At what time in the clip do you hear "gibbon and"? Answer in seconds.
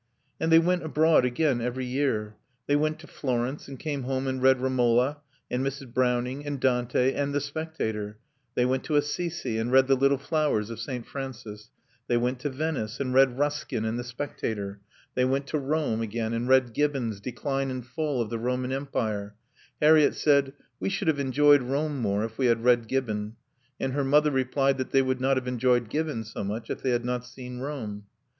22.87-23.93